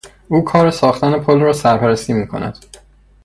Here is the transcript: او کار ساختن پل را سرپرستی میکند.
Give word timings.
او 0.27 0.43
کار 0.43 0.71
ساختن 0.71 1.19
پل 1.19 1.39
را 1.39 1.53
سرپرستی 1.53 2.13
میکند. 2.13 2.57